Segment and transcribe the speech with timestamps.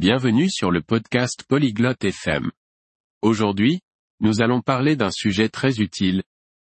[0.00, 2.50] Bienvenue sur le podcast Polyglotte FM.
[3.20, 3.82] Aujourd'hui,
[4.20, 6.22] nous allons parler d'un sujet très utile,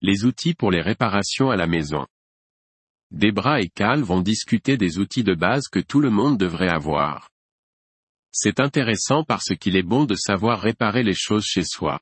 [0.03, 2.09] les outils pour les réparations à la maison.
[3.13, 7.31] Debra et Cal vont discuter des outils de base que tout le monde devrait avoir.
[8.33, 12.01] C'est intéressant parce qu'il est bon de savoir réparer les choses chez soi.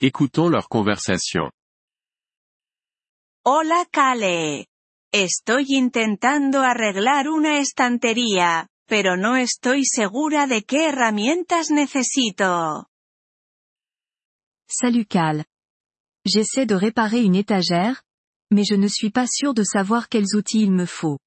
[0.00, 1.52] Écoutons leur conversation.
[3.44, 4.66] Hola Kale.
[5.12, 12.88] Estoy intentando arreglar una estantería, pero no estoy segura de qué herramientas necesito.
[14.68, 15.44] Salut Cal.
[16.24, 18.02] J'essaie de réparer une étagère,
[18.50, 21.18] mais je ne suis pas sûr de savoir quels outils il me faut.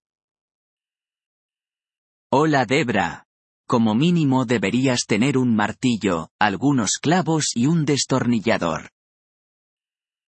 [2.31, 3.25] Hola Debra.
[3.67, 8.89] Como mínimo deberías tener un martillo, algunos clavos y un destornillador.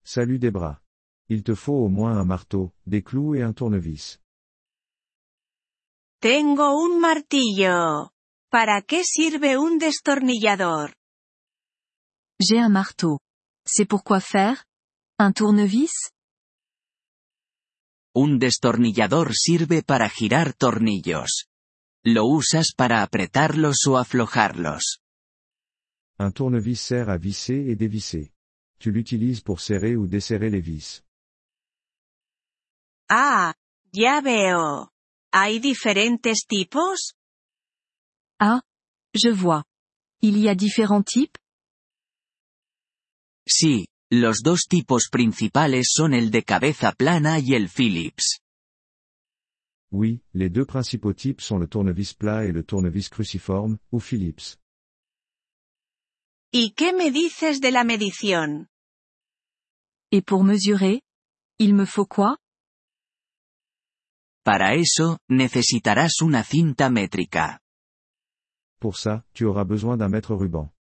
[0.03, 0.83] Salut Debra.
[1.29, 4.21] Il te faut au moins un marteau, des clous et un tournevis.
[6.21, 8.13] Tengo un martillo.
[8.51, 10.95] ¿Para qué sirve un destornillador?
[12.39, 13.21] J'ai un marteau.
[13.65, 14.67] C'est pour quoi faire
[15.19, 16.13] Un tournevis
[18.15, 21.47] Un destornillador sirve para girar tornillos.
[22.05, 25.01] Lo usas para apretarlos o aflojarlos.
[26.19, 28.35] Un tournevis sert à visser et dévisser.
[28.79, 31.03] Tu l'utilises pour serrer ou desserrer les vis.
[33.09, 33.55] Ah,
[33.91, 34.91] ya veo.
[35.33, 37.15] ¿Hay diferentes tipos?
[38.41, 38.63] Ah,
[39.15, 39.65] je vois.
[40.23, 41.39] Il y a différents types?
[43.47, 48.41] Sí, los dos tipos principales son el de cabeza plana y el Phillips.
[49.93, 54.59] Oui, les deux principaux types sont le tournevis plat et le tournevis cruciforme, ou Phillips.
[56.53, 58.69] ¿Y qué me dices de la medición?
[60.11, 61.03] Et pour mesurer
[61.59, 62.37] Il me faut quoi?
[64.51, 67.61] Para eso, necesitarás una cinta métrica.
[68.81, 70.73] Pour ça, tu auras besoin d'un mètre ruban.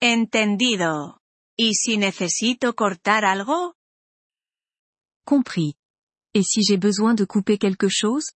[0.00, 1.20] Entendido.
[1.56, 3.76] ¿Y si necesito cortar algo?
[5.24, 5.74] Compris.
[6.34, 8.32] Et si j'ai besoin de couper quelque chose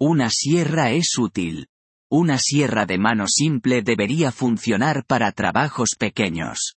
[0.00, 1.68] Una sierra es útil.
[2.10, 6.74] Una sierra de mano simple debería funcionar para trabajos pequeños.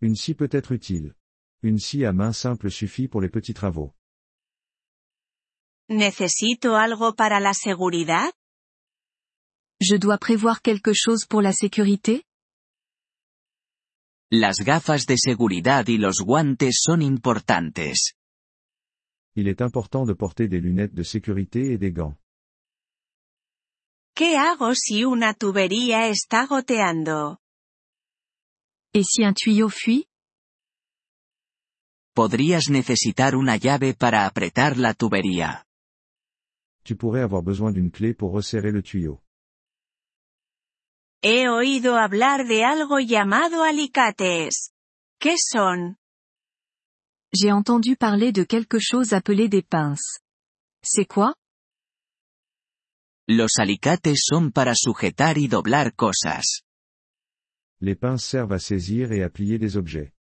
[0.00, 1.14] Une scie peut être utile.
[1.62, 3.94] Une scie à main simple suffit pour les petits travaux.
[5.88, 8.32] ¿Necesito algo para la seguridad?
[9.80, 12.24] Je dois prévoir quelque chose pour la sécurité?
[14.30, 18.14] Las gafas de seguridad y los guantes son importantes.
[19.36, 22.16] Il est important de porter des lunettes de sécurité et des gants.
[24.14, 27.38] ¿Qué hago si una tubería está goteando?
[28.92, 30.06] Et si un tuyau fuit?
[32.16, 35.66] Podrías necesitar una llave para apretar la tubería.
[36.82, 39.20] Tu pourrais avoir besoin d'une clé pour resserrer le tuyau.
[41.22, 44.72] He oído hablar de algo llamado alicates.
[45.20, 45.96] ¿Qué son?
[47.34, 50.20] J'ai entendu parler de quelque chose appelé des pinces.
[50.82, 51.34] C'est quoi?
[53.28, 56.62] Los alicates son para sujetar y doblar cosas.
[57.82, 60.15] Les pinces servent à saisir et à plier des objets.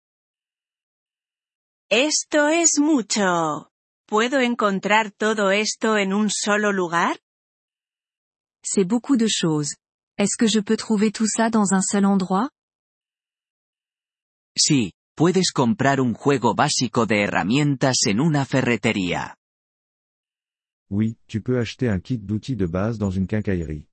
[1.95, 3.69] Esto es mucho.
[4.07, 7.19] ¿Puedo encontrar todo esto en un solo lugar?
[8.63, 9.75] C'est beaucoup de choses.
[10.17, 12.49] Est-ce que je peux trouver tout ça dans un seul endroit
[14.57, 19.37] Sí, puedes comprar un juego básico de herramientas en una ferretería.
[20.89, 23.87] Oui, tu peux acheter un kit d'outils de base dans une quincaillerie.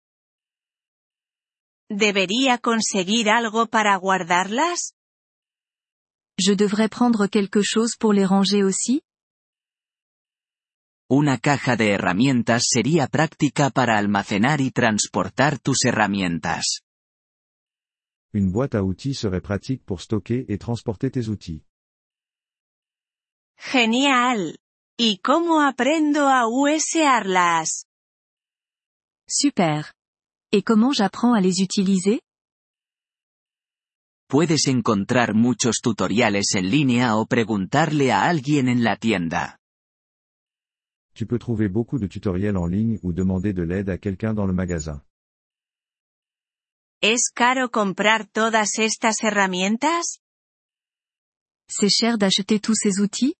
[1.90, 4.94] ¿Debería conseguir algo para guardarlas?
[6.42, 9.02] Je devrais prendre quelque chose pour les ranger aussi?
[11.10, 16.80] Una caja de herramientas sería práctica para almacenar y transportar tus herramientas.
[18.32, 21.62] Une boîte à outils serait pratique pour stocker et transporter tes outils.
[23.58, 24.58] Genial.
[24.96, 27.84] ¿Y cómo aprendo a usarlas?
[29.28, 29.92] Super.
[30.50, 32.22] Et comment j'apprends à les utiliser?
[34.30, 39.58] Puedes encontrar muchos tutoriales en línea o preguntarle a alguien en la tienda.
[41.14, 44.46] Tu peux trouver beaucoup de tutoriels en ligne ou demander de l'aide à quelqu'un dans
[44.46, 45.02] le magasin.
[47.02, 50.20] ¿Es caro comprar todas estas herramientas?
[51.68, 53.34] C'est cher d'acheter tous ces outils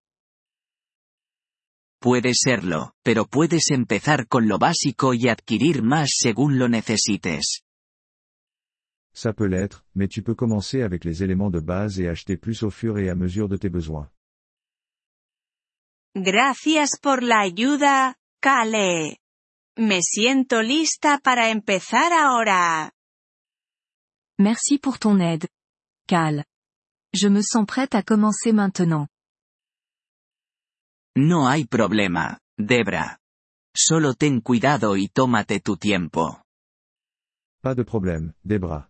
[2.01, 7.63] Puede serlo, pero puedes empezar con lo básico y adquirir más según lo necesites.
[9.13, 12.63] Ça peut l'être, mais tu peux commencer avec les éléments de base et acheter plus
[12.63, 14.09] au fur et à mesure de tes besoins.
[16.15, 19.19] Gracias por la ayuda, Kale.
[19.77, 22.91] Me siento lista para empezar ahora.
[24.39, 25.49] Merci pour ton aide.
[26.07, 26.45] Cal.
[27.15, 29.07] Je me sens prête à commencer maintenant.
[31.17, 33.19] No hay problema, Debra.
[33.75, 36.41] Solo ten cuidado y tómate tu tiempo.
[37.63, 38.90] Pas de problème, Debra.